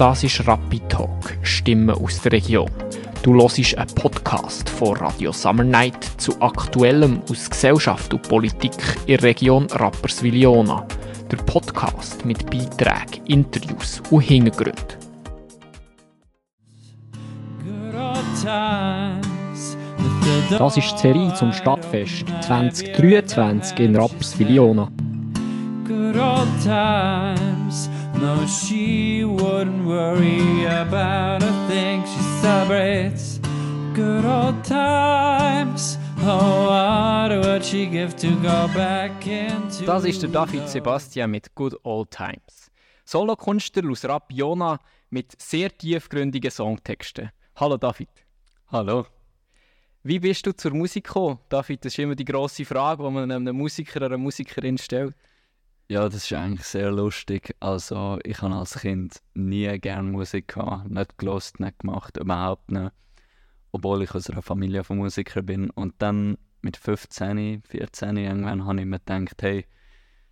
[0.00, 2.70] Das ist Rapid Talk, Stimmen aus der Region.
[3.22, 8.72] Du hörst einen Podcast von Radio Summer Night zu Aktuellem aus Gesellschaft und Politik
[9.04, 10.86] in der Region Rapperswil-Jona.
[11.30, 14.96] Der Podcast mit Beiträgen, Interviews und Hintergründen.
[20.48, 24.90] Das ist die Serie zum Stadtfest 2023 in Rapperswil-Jona.
[25.90, 32.04] Good old times No, she wouldn't worry about a thing.
[32.06, 33.40] She celebrates
[33.92, 35.98] good old times.
[36.18, 41.52] Oh, what would she give to go back into Das ist der David Sebastian mit
[41.56, 42.70] Good Old Times.
[43.04, 44.78] Solo-Künstler aus Rap Jona
[45.10, 47.30] mit sehr tiefgründigen Songtexten.
[47.56, 48.10] Hallo David.
[48.68, 49.06] Hallo.
[50.04, 51.40] Wie bist du zur Musik gekommen?
[51.48, 55.16] David, das ist immer die grosse Frage, die man einem Musiker oder einer Musikerin stellt.
[55.90, 57.56] Ja, das ist eigentlich sehr lustig.
[57.58, 62.92] Also, ich habe als Kind nie gerne Musik gehabt, nicht gelost, nicht gemacht, überhaupt nicht.
[63.72, 65.68] Obwohl ich aus einer Familie von Musikern bin.
[65.70, 69.66] Und dann mit 15, 14 irgendwann habe ich mir gedacht, hey,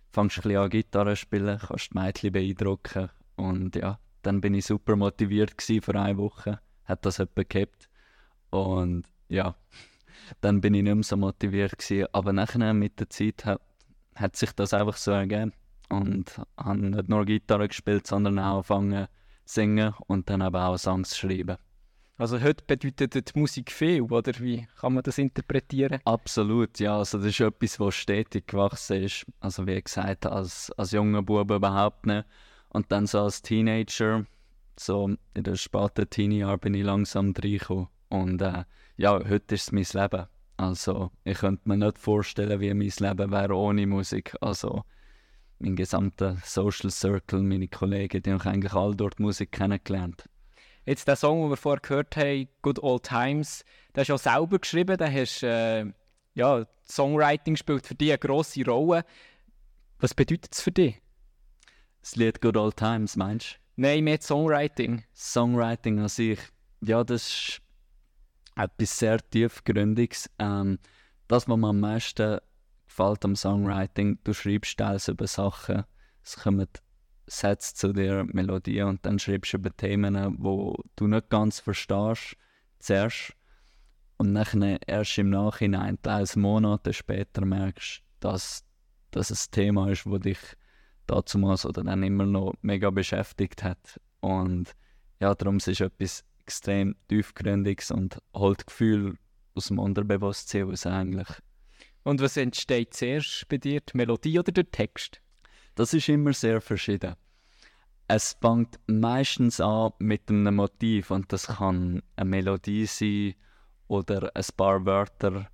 [0.09, 3.09] fangst du ein bisschen an Gitarre spielen, kannst die Mädchen beeindrucken.
[3.35, 7.89] Und ja, dann bin ich super motiviert gewesen für eine Woche, hat das jemand gehabt.
[8.49, 9.55] Und ja,
[10.39, 12.07] dann bin ich nicht mehr so motiviert gewesen.
[12.13, 13.59] Aber nachher mit der Zeit hat
[14.19, 15.53] hat sich das einfach so ergeben.
[15.89, 19.07] Und habe nicht nur Gitarre gespielt, sondern auch angefangen
[19.45, 21.57] zu singen und dann aber auch Songs zu schreiben.
[22.17, 26.01] Also heute bedeutet die Musik viel, oder wie kann man das interpretieren?
[26.03, 26.97] Absolut, ja.
[26.97, 29.25] Also das ist etwas, was stetig gewachsen ist.
[29.39, 32.25] Also wie gesagt, als, als junger Bube überhaupt nicht.
[32.67, 34.25] Und dann so als Teenager,
[34.77, 37.87] so in den späten Teenie-Jahren bin ich langsam reingekommen.
[38.09, 38.65] Und äh,
[38.97, 40.27] ja, heute ist es mein Leben.
[40.59, 44.35] Also ich könnte mir nicht vorstellen, wie mein Leben wäre ohne Musik.
[44.41, 44.83] Also
[45.59, 50.25] mein gesamter Social Circle, meine Kollegen, die haben eigentlich alle dort Musik kennengelernt.
[50.85, 53.63] Jetzt der Song, den wir vorher gehört haben, Good Old Times,
[53.95, 55.85] hast du auch selber geschrieben, da hast äh,
[56.33, 59.05] ja, Songwriting spielt für dich eine grosse Rolle.
[59.99, 61.01] Was bedeutet es für dich?
[62.01, 63.81] Das Lied Good Old Times, meinst du?
[63.83, 65.05] Nein, mehr Songwriting.
[65.15, 66.39] Songwriting an sich,
[66.81, 67.61] ja, das ist
[68.59, 70.29] etwas sehr tiefgründiges.
[70.39, 70.79] Ähm,
[71.27, 72.39] das, was mir am meisten
[72.87, 75.83] gefällt am Songwriting, du schreibst teils über Sachen,
[76.23, 76.67] es kommen
[77.27, 82.35] Sätze zu dir, Melodien und dann schreibst du über Themen, wo du nicht ganz verstehst,
[82.79, 83.33] zuerst.
[84.17, 88.65] Und dann erst im Nachhinein, teils Monate später, merkst, dass
[89.11, 90.39] das ein Thema ist, das dich
[91.05, 93.99] damals oder dann immer noch mega beschäftigt hat.
[94.19, 94.75] Und
[95.19, 99.17] ja, darum ist es etwas extrem tiefgründiges und holt Gefühl
[99.53, 101.27] aus dem Unterbewusstsein aus eigentlich.
[102.03, 105.21] Und was entsteht zuerst bei dir, die Melodie oder der Text?
[105.75, 107.13] Das ist immer sehr verschieden.
[108.07, 113.35] Es fängt meistens an mit einem Motiv und das kann eine Melodie sein
[113.87, 115.47] oder ein paar Wörter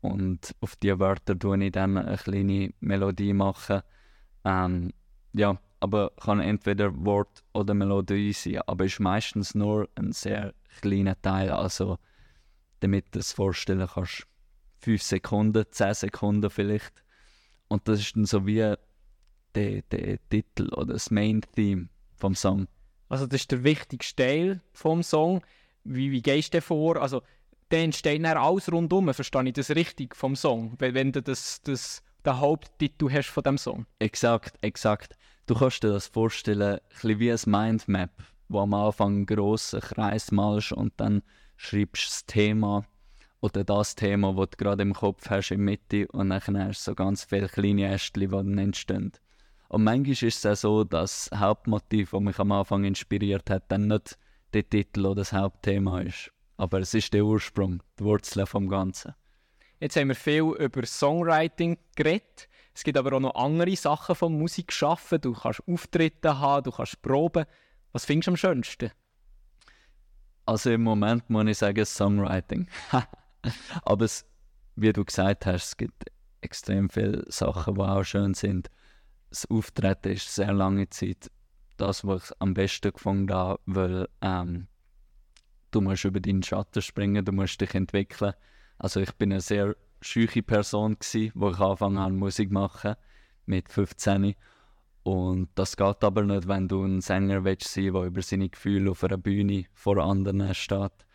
[0.00, 3.82] und auf diese Wörter tue ich dann eine kleine Melodie machen.
[4.46, 4.94] Ähm,
[5.34, 11.20] ja, aber kann entweder Wort oder Melodie sein, aber ist meistens nur ein sehr kleiner
[11.20, 11.50] Teil.
[11.50, 11.98] Also,
[12.80, 14.26] damit du es vorstellen kannst,
[14.80, 17.02] 5 Sekunden, 10 Sekunden vielleicht.
[17.68, 18.74] Und das ist dann so wie
[19.54, 22.66] der, der Titel oder das Main-Theme vom Song.
[23.08, 25.42] Also das ist der wichtigste Teil vom Song.
[25.84, 26.96] Wie, wie gehst du vor?
[26.96, 27.22] Also
[27.70, 30.74] dann entsteht dann alles rundum, verstehe ich das richtig vom Song?
[30.78, 33.86] Wenn, wenn du das, das, den Haupttitel hast von dem Song.
[33.98, 35.16] Exakt, exakt.
[35.50, 38.12] Du kannst dir das vorstellen, ein wie ein Mindmap,
[38.48, 41.24] wo am Anfang einen grossen Kreis malst und dann
[41.56, 42.86] schreibst du das Thema
[43.40, 46.86] oder das Thema, das du gerade im Kopf hast, in der Mitte und dann hast
[46.86, 49.10] du so ganz viele kleine Ästchen, die dann entstehen.
[49.68, 53.64] Und manchmal ist es auch so, dass das Hauptmotiv, das mich am Anfang inspiriert hat,
[53.72, 54.16] dann nicht
[54.54, 56.30] der Titel oder das Hauptthema ist.
[56.58, 59.16] Aber es ist der Ursprung, die Wurzel vom Ganzen.
[59.80, 62.48] Jetzt haben wir viel über Songwriting geredet.
[62.80, 65.20] Es gibt aber auch noch andere Sachen von Musik schaffen.
[65.20, 67.44] Du kannst Auftritte haben, du kannst proben.
[67.92, 68.90] Was findest du am schönsten?
[70.46, 72.68] Also im Moment muss ich sagen Songwriting.
[73.84, 74.24] aber es,
[74.76, 76.04] wie du gesagt hast, es gibt
[76.40, 78.70] extrem viele Sachen, die auch schön sind.
[79.28, 81.30] Das Auftreten ist sehr lange Zeit
[81.76, 84.68] das, was ich am besten gefunden habe, weil ähm,
[85.70, 88.32] du musst über deinen Schatten springen, du musst dich entwickeln.
[88.78, 92.94] Also ich bin eine sehr schüche Person gsi, wo ich angefangen habe Musik machen
[93.46, 94.34] mit 15.
[95.02, 98.90] Und das geht aber nicht, wenn du ein Sänger willst sein, der über seine Gefühle
[98.90, 101.06] auf einer Bühne vor anderen steht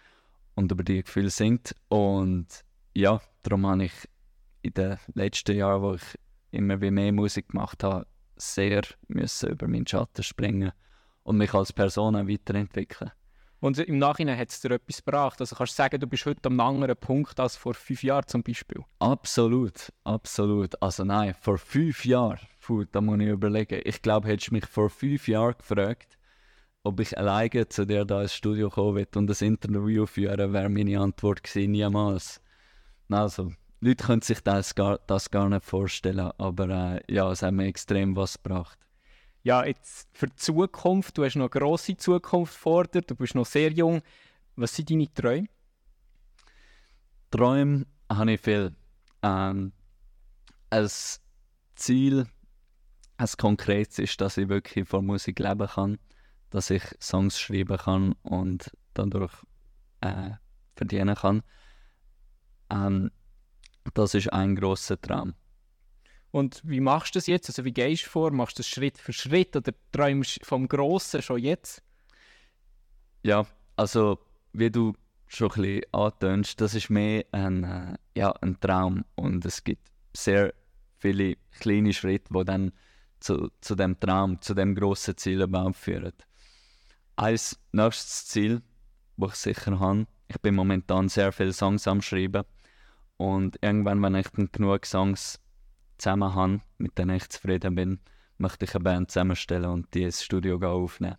[0.56, 1.76] und über die Gefühle singt.
[1.90, 2.48] Und
[2.94, 3.94] ja, darum habe ich
[4.64, 6.20] in den letzten Jahren, wo ich
[6.52, 10.72] immer wie mehr Musik gemacht habe, sehr müssen über meinen Schatten springen
[11.24, 13.12] und mich als Person weiterentwickeln.
[13.66, 15.42] Und im Nachhinein hat es dir etwas gebracht?
[15.42, 18.44] Also kannst du sagen, du bist heute einem anderen Punkt als vor fünf Jahren zum
[18.44, 18.84] Beispiel?
[19.00, 20.80] Absolut, absolut.
[20.84, 22.38] Also nein, vor fünf Jahren,
[22.92, 23.82] da muss ich überlegen.
[23.84, 26.20] Ich glaube, hättest du mich vor fünf Jahren gefragt,
[26.84, 30.70] ob ich alleine zu dir da ins Studio kommen will und ein Interview führen, wäre
[30.70, 32.42] meine Antwort gewesen, niemals.
[33.10, 37.56] Also, Leute können sich das gar, das gar nicht vorstellen, aber äh, ja, es hat
[37.56, 38.85] mir extrem was gebracht
[39.46, 43.36] ja, jetzt für die Zukunft, du hast noch eine grosse Zukunft vor dir, du bist
[43.36, 44.02] noch sehr jung.
[44.56, 45.48] Was sind deine Träume?
[47.30, 48.76] Träume habe ich viel.
[49.22, 49.72] Ähm,
[50.72, 50.90] ein
[51.76, 52.26] Ziel,
[53.18, 56.00] ein konkretes ist, dass ich wirklich von Musik leben kann,
[56.50, 59.34] dass ich Songs schreiben kann und dadurch
[60.02, 60.32] äh,
[60.76, 61.44] verdienen kann.
[62.72, 63.12] Ähm,
[63.94, 65.36] das ist ein großer Traum.
[66.36, 67.48] Und wie machst du das jetzt?
[67.48, 68.30] Also wie gehst du vor?
[68.32, 71.82] Machst du das Schritt für Schritt oder träumst du vom Grossen schon jetzt?
[73.24, 73.48] Ja,
[73.78, 74.20] also
[74.52, 74.96] wie du
[75.28, 79.90] schon ein bisschen antönst, das ist mehr ein, äh, ja, ein Traum und es gibt
[80.14, 80.54] sehr
[80.98, 82.74] viele kleine Schritte, die dann
[83.22, 86.12] zu, zu dem Traum, zu dem grossen Ziel führen.
[87.16, 87.40] Ein
[87.72, 88.62] nächstes Ziel,
[89.16, 92.44] das ich sicher habe, ich bin momentan sehr viele Songs am Schreiben
[93.16, 95.40] und irgendwann, wenn ich dann genug Songs
[95.98, 98.00] zusammen habe, mit denen ich zufrieden bin,
[98.38, 101.18] möchte ich eine Band zusammenstellen und die ins Studio aufnehmen.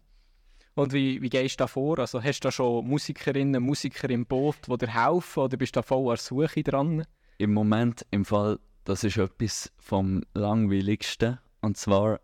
[0.74, 1.98] Und wie, wie gehst du da vor?
[1.98, 5.78] Also hast du da schon Musikerinnen, Musiker im Boot, die dir helfen oder bist du
[5.78, 7.06] da voll an der Suche dran?
[7.38, 11.38] Im Moment, im Fall, das ist etwas vom langweiligsten.
[11.62, 12.20] Und zwar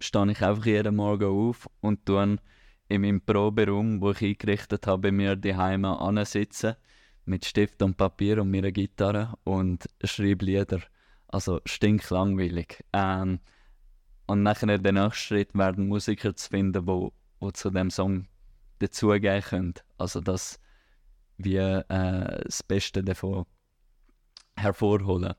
[0.00, 2.38] stehe ich einfach jeden Morgen auf und tue
[2.88, 5.86] in meinem Proberaum, wo ich eingerichtet habe, bei mir daheim
[6.24, 6.74] sitzen
[7.24, 10.80] mit Stift und Papier und meiner Gitarre und schreibe Lieder.
[11.28, 12.84] Also stinklangweilig.
[12.92, 13.40] Ähm,
[14.26, 18.26] und nachher der nächste Schritt werden Musiker zu finden, wo, wo zu dem Song
[18.78, 19.74] dazugehen können.
[19.98, 20.60] Also dass
[21.38, 23.46] wir äh, das Beste davon
[24.56, 25.34] hervorholen.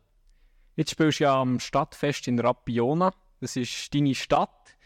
[0.75, 3.13] Jetzt spielst du ja am Stadtfest in Rapiona.
[3.39, 4.77] Das ist deine Stadt,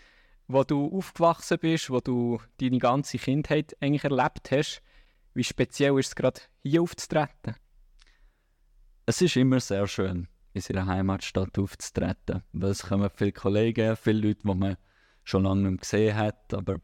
[0.48, 4.82] wo du aufgewachsen bist, wo du deine ganze Kindheit eigentlich erlebt hast.
[5.34, 7.56] Wie speziell ist es gerade hier aufzutreten?
[9.06, 12.44] Es ist immer sehr schön in seiner Heimatstadt aufzutreten.
[12.52, 14.78] Weil es kommen viele Kollegen, viele Leute, die man
[15.24, 16.78] schon lange nicht gesehen hat, aber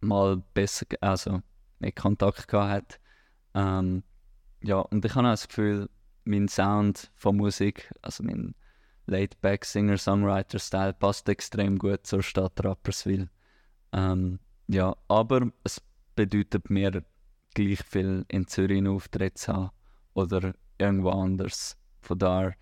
[0.00, 1.42] mal besser, also
[1.78, 3.00] mit Kontakt gehabt hat.
[3.54, 4.02] Ähm,
[4.62, 5.88] ja, und ich habe auch das Gefühl,
[6.24, 8.54] mein Sound von Musik, also mein
[9.06, 13.28] Laid-Back Singer-Songwriter-Style passt extrem gut zur Stadt Rapperswil.
[13.92, 15.80] Ähm, ja, aber es
[16.16, 17.04] bedeutet mir
[17.54, 19.70] gleich viel in Zürich einen Auftritt zu haben
[20.14, 21.78] oder irgendwo anders.
[22.06, 22.54] Von daher,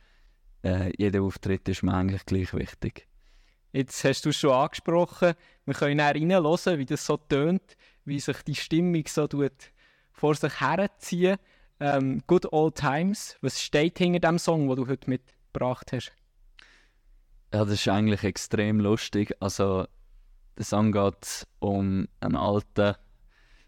[0.63, 3.07] äh, jeder Auftritt ist mir eigentlich gleich wichtig.
[3.73, 5.35] Jetzt hast du es schon angesprochen,
[5.67, 9.73] wir können auch reinhören, wie das so tönt, wie sich die Stimmung so tut,
[10.13, 11.37] vor sich herziehen.
[11.81, 16.13] Ähm, Good Old Times, was steht hinter dem Song, den du heute mitgebracht hast?
[17.53, 19.37] Ja, das ist eigentlich extrem lustig.
[19.41, 19.87] Also,
[20.57, 22.95] der Song geht um einen alten,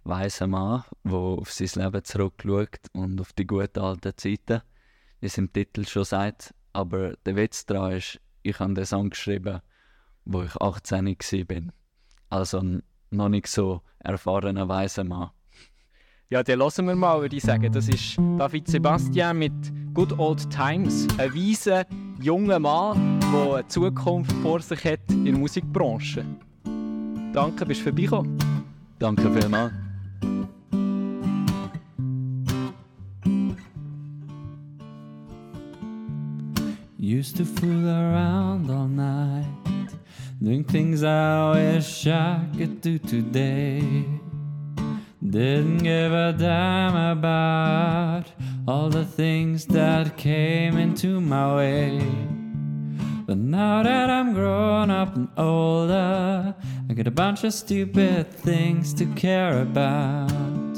[0.04, 4.62] weißen Mann, der auf sein Leben zurückschaut und auf die guten alten Zeiten
[5.26, 6.54] wie es im Titel schon sagt.
[6.72, 9.60] Aber der Witz daran ist, ich habe den Song geschrieben,
[10.24, 11.72] wo ich 18 war.
[12.30, 12.62] Also
[13.10, 15.30] noch nicht so erfahrener weiser Mann.
[16.28, 17.72] Ja, den hören wir mal, würde ich sagen.
[17.72, 19.52] Das ist David Sebastian mit
[19.94, 21.08] Good Old Times.
[21.18, 21.84] Ein weiser,
[22.20, 26.24] junger Mann, der eine Zukunft vor sich hat in der Musikbranche.
[27.32, 28.38] Danke, bist du vorbeigekommen.
[29.00, 29.85] Danke vielmals.
[37.16, 39.46] Used to fool around all night,
[40.42, 44.04] doing things I wish I could do today.
[45.26, 48.24] Didn't give a damn about
[48.68, 52.06] all the things that came into my way.
[53.26, 56.54] But now that I'm grown up and older,
[56.90, 60.76] I got a bunch of stupid things to care about.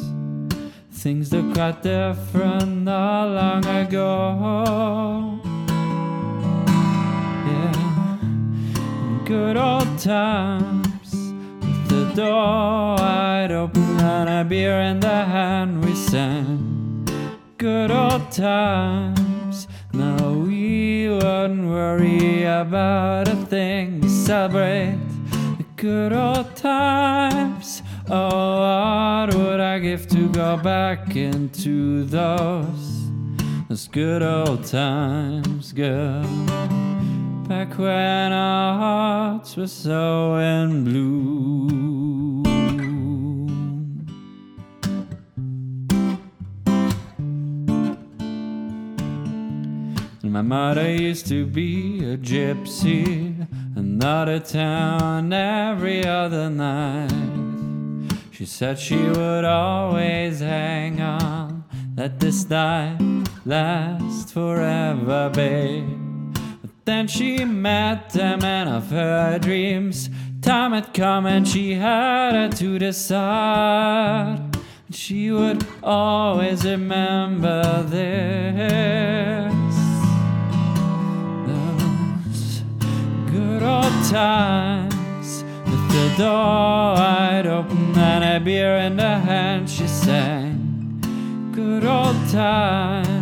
[0.92, 5.47] Things that quite different not long ago.
[9.28, 11.12] Good old times.
[11.60, 17.06] With the door wide open and a beer in the hand we sang
[17.58, 19.68] good old times.
[19.92, 24.00] Now we wouldn't worry about a thing.
[24.00, 24.98] We celebrate
[25.58, 27.82] the good old times.
[28.08, 33.10] Oh what would i give to go back into those
[33.68, 36.24] those good old times girl
[37.48, 41.78] back when our hearts were so in blue.
[50.22, 53.34] My mother used to be a gypsy,
[53.74, 57.10] another town every other night.
[58.30, 61.64] She said she would always hang on,
[61.96, 62.98] let this night
[63.44, 65.97] last forever, babe.
[66.88, 70.08] Then she met the man of her dreams.
[70.40, 74.56] Time had come and she had to decide.
[74.90, 79.52] She would always remember this.
[81.46, 82.62] Those
[83.32, 89.68] good old times with the door wide open and a beer in her hand.
[89.68, 93.17] She sang good old times.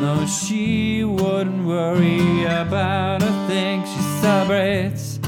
[0.00, 3.84] No, she wouldn't worry about a thing.
[3.84, 5.18] She celebrates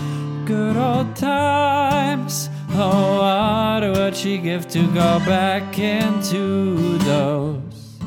[0.46, 2.48] good old times.
[2.70, 7.98] Oh, what would she give to go back into those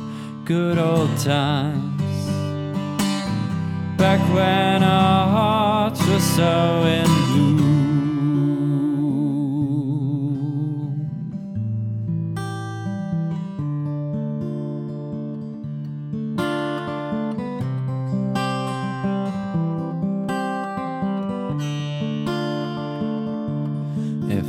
[0.43, 2.01] good old times?
[3.95, 7.64] Back when our hearts were so in blue.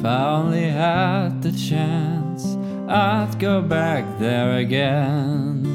[0.06, 2.56] I only had the chance,
[2.88, 5.66] I'd go back there again.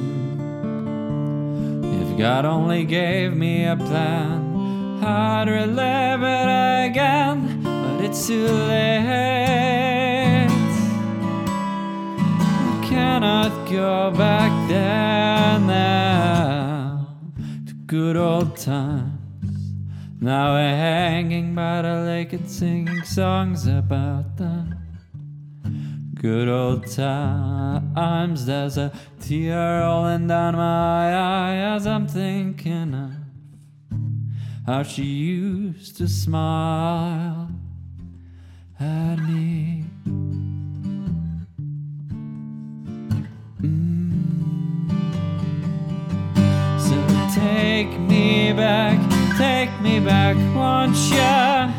[2.01, 7.61] If God only gave me a plan, I'd relive it again.
[7.61, 9.01] But it's too late.
[12.39, 17.17] I cannot go back there now
[17.67, 19.20] to good old times.
[20.23, 24.75] Now we're hanging by the lake and singing songs about them.
[26.13, 33.13] Good old times, there's a tear rolling down my eye as I'm thinking of
[34.67, 37.49] how she used to smile
[38.79, 39.85] at me.
[43.59, 44.91] Mm.
[46.79, 46.95] So
[47.33, 48.90] take me back,
[49.81, 51.71] me back, won't ya?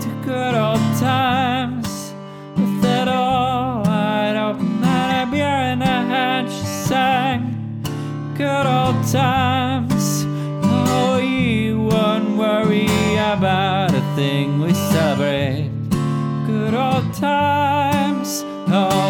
[0.00, 2.14] To good old times
[2.56, 6.48] with it all wide open and a beer in her hand.
[6.48, 7.82] She sang
[8.36, 10.24] good old times.
[10.64, 15.70] Oh, you won't worry about a thing we celebrate.
[16.46, 18.44] Good old times.
[18.68, 19.01] Oh,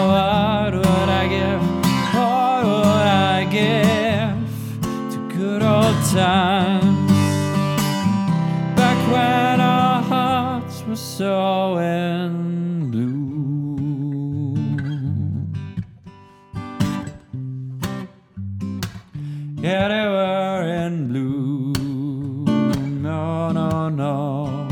[11.22, 14.56] so in blue.
[19.62, 21.74] Yeah, they were in blue.
[23.06, 24.71] No, no, no.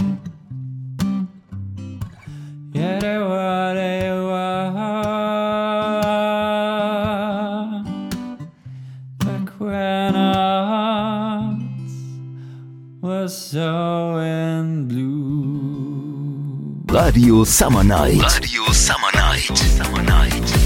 [17.21, 18.41] Radio Summer Night.
[18.41, 19.55] Radio Summer Night.
[19.55, 20.60] Summer Night.